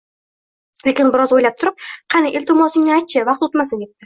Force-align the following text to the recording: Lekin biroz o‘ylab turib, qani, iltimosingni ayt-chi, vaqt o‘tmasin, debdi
Lekin 0.87 1.11
biroz 1.15 1.33
o‘ylab 1.37 1.59
turib, 1.59 1.83
qani, 2.15 2.33
iltimosingni 2.41 2.97
ayt-chi, 2.97 3.25
vaqt 3.31 3.47
o‘tmasin, 3.51 3.87
debdi 3.87 3.97